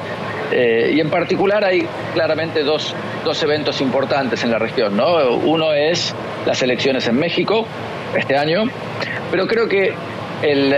eh, 0.52 0.92
y 0.94 1.00
en 1.00 1.10
particular 1.10 1.64
hay 1.64 1.88
claramente 2.14 2.64
dos, 2.64 2.94
eventos 3.42 3.82
importantes 3.82 4.44
en 4.44 4.52
la 4.52 4.60
región. 4.60 5.00
Uno 5.00 5.74
es 5.74 6.14
las 6.46 6.62
elecciones 6.62 7.08
en 7.08 7.18
México 7.18 7.66
este 8.16 8.38
año, 8.38 8.66
pero 9.32 9.48
creo 9.48 9.68
que 9.68 9.94
el, 10.42 10.74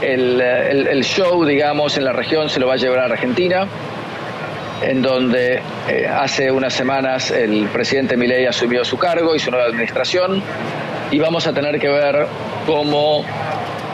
el, 0.00 1.04
show, 1.04 1.44
digamos, 1.44 1.96
en 1.96 2.04
la 2.04 2.12
región 2.12 2.48
se 2.48 2.60
lo 2.60 2.68
va 2.68 2.74
a 2.74 2.76
llevar 2.76 3.00
a 3.00 3.04
Argentina 3.06 3.66
en 4.82 5.02
donde 5.02 5.60
eh, 5.88 6.06
hace 6.08 6.50
unas 6.50 6.72
semanas 6.72 7.30
el 7.30 7.68
presidente 7.68 8.16
Milei 8.16 8.46
asumió 8.46 8.84
su 8.84 8.96
cargo 8.96 9.34
y 9.34 9.38
su 9.38 9.50
nueva 9.50 9.66
administración 9.66 10.42
y 11.10 11.18
vamos 11.18 11.46
a 11.46 11.52
tener 11.52 11.78
que 11.78 11.88
ver 11.88 12.26
cómo 12.66 13.24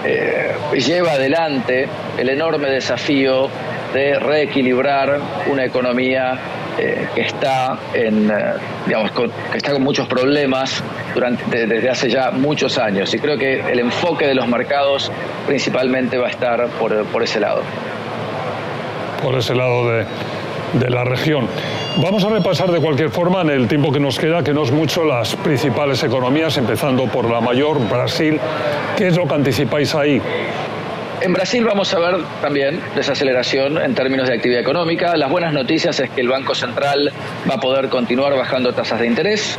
eh, 0.05 0.55
lleva 0.75 1.13
adelante 1.13 1.89
el 2.19 2.29
enorme 2.29 2.71
desafío 2.71 3.49
de 3.93 4.19
reequilibrar 4.19 5.21
una 5.51 5.65
economía 5.65 6.39
eh, 6.79 7.09
que 7.15 7.23
está 7.23 7.79
en 7.95 8.31
eh, 8.31 8.35
digamos 8.87 9.11
con, 9.13 9.31
que 9.51 9.57
está 9.57 9.73
con 9.73 9.83
muchos 9.83 10.07
problemas 10.07 10.83
durante 11.15 11.67
desde 11.67 11.89
hace 11.89 12.11
ya 12.11 12.31
muchos 12.31 12.77
años. 12.77 13.13
Y 13.15 13.19
creo 13.19 13.39
que 13.39 13.61
el 13.61 13.81
enfoque 13.81 14.27
de 14.27 14.35
los 14.35 14.47
mercados 14.47 15.11
principalmente 15.47 16.19
va 16.19 16.27
a 16.27 16.31
estar 16.31 16.69
por, 16.79 17.05
por 17.07 17.23
ese 17.23 17.41
lado. 17.41 17.63
Por 19.23 19.37
ese 19.37 19.55
lado 19.55 19.91
de 19.91 20.05
de 20.73 20.91
la 20.91 21.05
región. 21.05 21.49
Vamos 21.99 22.25
a 22.25 22.29
repasar 22.29 22.71
de 22.71 22.81
cualquier 22.81 23.11
forma 23.11 23.41
en 23.43 23.51
el 23.51 23.69
tiempo 23.69 23.93
que 23.93 24.01
nos 24.01 24.19
queda, 24.19 24.43
que 24.43 24.53
no 24.53 24.65
es 24.65 24.73
mucho, 24.73 25.05
las 25.05 25.35
principales 25.37 26.03
economías, 26.03 26.57
empezando 26.59 27.07
por 27.07 27.31
la 27.31 27.41
mayor, 27.41 27.79
Brasil. 27.89 28.39
¿Qué 28.97 29.09
es 29.09 29.17
lo 29.17 29.27
que 29.27 29.35
anticipáis 29.35 29.95
ahí? 29.95 30.21
En 31.23 31.33
Brasil 31.33 31.65
vamos 31.65 31.93
a 31.95 31.99
ver 31.99 32.19
también 32.43 32.81
desaceleración 32.95 33.79
en 33.79 33.95
términos 33.95 34.29
de 34.29 34.35
actividad 34.35 34.61
económica. 34.61 35.17
Las 35.17 35.31
buenas 35.31 35.53
noticias 35.53 35.99
es 35.99 36.11
que 36.11 36.21
el 36.21 36.29
Banco 36.29 36.55
Central 36.55 37.11
va 37.51 37.55
a 37.55 37.61
poder 37.61 37.89
continuar 37.89 38.37
bajando 38.37 38.73
tasas 38.75 39.01
de 39.01 39.07
interés. 39.07 39.59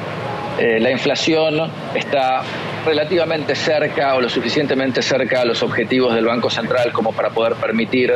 Eh, 0.59 0.79
la 0.79 0.91
inflación 0.91 1.69
está 1.93 2.41
relativamente 2.85 3.53
cerca 3.53 4.15
o 4.15 4.21
lo 4.21 4.29
suficientemente 4.29 5.01
cerca 5.01 5.41
a 5.41 5.45
los 5.45 5.61
objetivos 5.61 6.15
del 6.15 6.25
Banco 6.25 6.49
Central 6.49 6.91
como 6.91 7.11
para 7.11 7.31
poder 7.31 7.55
permitir 7.55 8.15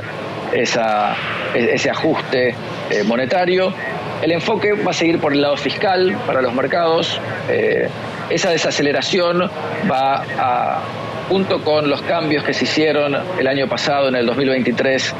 esa, 0.53 1.15
ese 1.53 1.89
ajuste 1.89 2.49
eh, 2.89 3.03
monetario. 3.05 3.73
El 4.21 4.31
enfoque 4.31 4.73
va 4.73 4.91
a 4.91 4.93
seguir 4.93 5.19
por 5.19 5.33
el 5.33 5.41
lado 5.41 5.57
fiscal 5.57 6.15
para 6.27 6.41
los 6.41 6.53
mercados. 6.53 7.19
Eh, 7.49 7.89
esa 8.29 8.49
desaceleración 8.49 9.49
va 9.89 10.23
a, 10.37 10.81
junto 11.27 11.63
con 11.63 11.89
los 11.89 12.01
cambios 12.03 12.43
que 12.43 12.53
se 12.53 12.65
hicieron 12.65 13.15
el 13.39 13.47
año 13.47 13.67
pasado, 13.67 14.09
en 14.09 14.15
el 14.15 14.25
2023, 14.25 15.15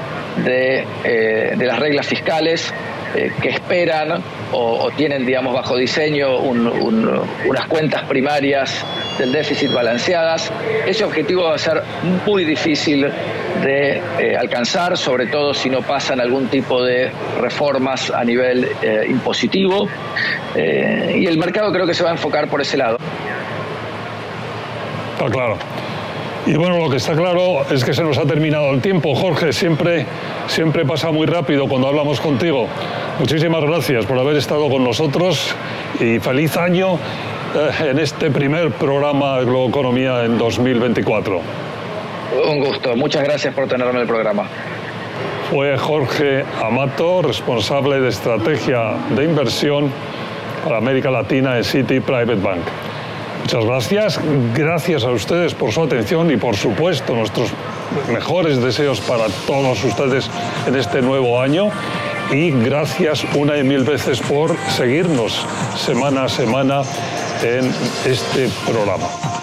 de, 0.46 0.86
de 1.58 1.66
las 1.66 1.80
reglas 1.80 2.06
fiscales, 2.06 2.74
eh, 3.16 3.32
que 3.42 3.50
esperan 3.50 4.24
o, 4.54 4.90
tienen, 4.96 5.26
digamos, 5.26 5.54
bajo 5.54 5.76
diseño 5.76 6.38
unas 6.40 7.68
cuentas 7.68 8.04
primarias 8.04 8.86
del 9.18 9.32
déficit 9.32 9.72
balanceadas. 9.74 10.52
Ese 10.86 11.04
objetivo 11.04 11.44
va 11.44 11.56
a 11.56 11.58
ser 11.58 11.82
muy 12.26 12.46
difícil 12.46 13.02
de 13.64 14.02
eh, 14.20 14.36
alcanzar, 14.38 14.98
sobre 14.98 15.28
todo 15.28 15.54
si 15.54 15.70
no 15.70 15.82
pasan 15.82 16.20
algún 16.20 16.48
tipo 16.48 16.84
de 16.84 17.12
reformas 17.40 18.12
a 18.12 18.24
nivel 18.24 18.68
eh, 18.82 19.06
impositivo. 19.10 19.88
y 20.56 21.26
el 21.26 21.38
mercado 21.38 21.72
creo 21.72 21.86
que 21.86 21.94
se 21.94 22.04
va 22.04 22.10
a 22.10 22.14
enfocar 22.14 22.48
por 22.48 22.62
ese 22.62 22.78
lado. 22.78 22.98
Está 25.14 25.30
claro. 25.30 25.58
Y 26.52 26.56
bueno, 26.56 26.80
lo 26.80 26.90
que 26.90 26.98
está 26.98 27.16
claro 27.16 27.66
es 27.72 27.86
que 27.86 27.94
se 27.94 28.04
nos 28.04 28.18
ha 28.18 28.26
terminado 28.26 28.72
el 28.72 28.82
tiempo. 28.82 29.16
Jorge, 29.16 29.54
siempre, 29.54 30.06
siempre 30.48 30.84
pasa 30.84 31.10
muy 31.10 31.26
rápido 31.26 31.66
cuando 31.70 31.88
hablamos 31.88 32.20
contigo. 32.20 32.68
Muchísimas 33.20 33.64
gracias 33.64 34.06
por 34.06 34.20
haber 34.20 34.36
estado 34.36 34.70
con 34.70 34.84
nosotros 34.84 35.56
y 36.02 36.20
feliz 36.20 36.58
año 36.58 36.96
eh, 37.56 37.92
en 37.92 38.00
este 38.00 38.30
primer 38.32 38.72
programa 38.72 39.40
de 39.40 39.46
Globoeconomía 39.46 40.26
en 40.26 40.38
2024. 40.38 41.40
Un 42.50 42.60
gusto, 42.60 42.98
muchas 42.98 43.24
gracias 43.24 43.54
por 43.54 43.70
tenerme 43.70 43.94
en 43.94 44.02
el 44.02 44.08
programa. 44.08 44.44
Fue 45.50 45.78
Jorge 45.78 46.44
Amato, 46.62 47.22
responsable 47.22 48.02
de 48.02 48.10
estrategia 48.10 48.96
de 49.16 49.24
inversión 49.24 49.90
para 50.66 50.80
América 50.80 51.12
Latina 51.12 51.56
en 51.56 51.64
City 51.64 52.02
Private 52.02 52.36
Bank. 52.36 52.91
Muchas 53.42 53.66
gracias. 53.66 54.20
Gracias 54.54 55.04
a 55.04 55.12
ustedes 55.12 55.54
por 55.54 55.72
su 55.72 55.84
atención 55.84 56.32
y 56.32 56.38
por 56.38 56.56
supuesto 56.56 57.16
nuestros 57.16 57.52
mejores 58.12 58.62
deseos 58.62 59.02
para 59.02 59.26
todos 59.46 59.84
ustedes 59.84 60.30
en 60.68 60.76
este 60.76 61.02
nuevo 61.02 61.40
año. 61.40 61.70
Y 62.32 62.52
gracias 62.52 63.26
una 63.36 63.58
y 63.58 63.64
mil 63.64 63.84
veces 63.84 64.22
por 64.22 64.56
seguirnos 64.70 65.46
semana 65.76 66.26
a 66.26 66.30
semana 66.30 66.84
en 67.44 67.70
este 68.06 68.50
programa. 68.66 69.41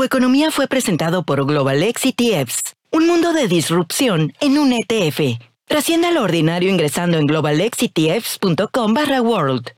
Economía 0.00 0.50
fue 0.50 0.66
presentado 0.68 1.22
por 1.22 1.44
Global 1.44 1.82
ETFs, 1.82 2.74
un 2.90 3.06
mundo 3.06 3.32
de 3.32 3.46
disrupción 3.46 4.32
en 4.40 4.58
un 4.58 4.72
ETF. 4.72 5.38
Trascienda 5.66 6.10
lo 6.10 6.22
ordinario 6.22 6.70
ingresando 6.70 7.18
en 7.18 7.26
globalexetfs.com 7.26 8.94
barra 8.94 9.20
world. 9.20 9.72